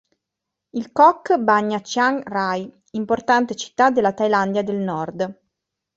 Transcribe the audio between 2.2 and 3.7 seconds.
Rai, importante